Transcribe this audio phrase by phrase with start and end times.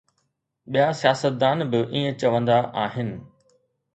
[0.71, 3.09] ٻيا سياستدان به ائين چوندا آهن.